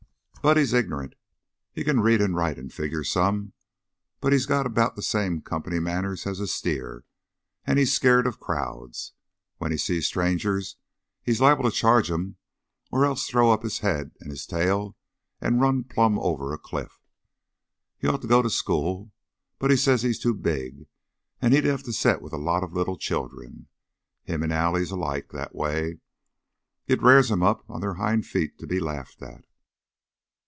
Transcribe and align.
"Buddy's 0.43 0.73
ignerunt. 0.73 1.13
He 1.71 1.83
can 1.83 1.99
read 1.99 2.19
an' 2.19 2.33
write 2.33 2.57
an' 2.57 2.69
figger 2.69 3.03
some, 3.03 3.53
but 4.19 4.33
he's 4.33 4.47
got 4.47 4.65
about 4.65 4.95
the 4.95 5.03
same 5.03 5.39
company 5.43 5.77
manners 5.79 6.25
as 6.25 6.39
a 6.39 6.47
steer, 6.47 7.05
an' 7.65 7.77
he's 7.77 7.93
skeered 7.93 8.25
of 8.25 8.39
crowds. 8.39 9.13
When 9.59 9.69
he 9.71 9.77
sees 9.77 10.07
strangers 10.07 10.77
he's 11.21 11.41
liable 11.41 11.65
to 11.65 11.69
charge 11.69 12.09
'em 12.09 12.37
or 12.89 13.05
else 13.05 13.27
throw 13.27 13.51
up 13.51 13.61
his 13.61 13.81
head 13.85 14.13
an' 14.19 14.31
his 14.31 14.47
tail 14.47 14.97
an' 15.41 15.59
run 15.59 15.83
plumb 15.83 16.17
over 16.17 16.51
a 16.51 16.57
cliff. 16.57 17.03
He'd 17.99 18.07
ought 18.07 18.23
to 18.23 18.27
go 18.27 18.41
to 18.41 18.49
school, 18.49 19.11
but 19.59 19.69
he 19.69 19.77
says 19.77 20.01
he's 20.01 20.17
too 20.17 20.33
big, 20.33 20.87
an' 21.39 21.51
he'd 21.51 21.65
have 21.65 21.83
to 21.83 21.93
set 21.93 22.19
with 22.19 22.33
a 22.33 22.37
lot 22.37 22.63
of 22.63 22.73
little 22.73 22.97
children. 22.97 23.67
Him 24.23 24.41
an' 24.41 24.51
Allie's 24.51 24.89
alike, 24.89 25.29
that 25.33 25.53
way 25.53 25.99
it 26.87 27.03
r'ars 27.03 27.31
'em 27.31 27.43
up 27.43 27.63
on 27.69 27.81
their 27.81 27.93
hind 28.01 28.25
feet 28.25 28.57
to 28.57 28.65
be 28.65 28.79
laughed 28.79 29.21
at." 29.21 29.45